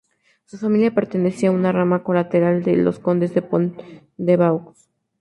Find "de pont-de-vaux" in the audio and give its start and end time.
3.35-4.87